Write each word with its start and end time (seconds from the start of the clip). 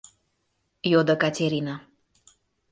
—йодо 0.91 1.15
Катерина. 1.21 1.75